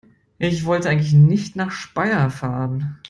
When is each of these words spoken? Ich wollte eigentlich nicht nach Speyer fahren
Ich 0.39 0.65
wollte 0.65 0.89
eigentlich 0.89 1.13
nicht 1.13 1.55
nach 1.55 1.69
Speyer 1.69 2.31
fahren 2.31 2.97